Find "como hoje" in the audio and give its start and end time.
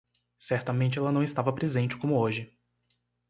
1.95-2.51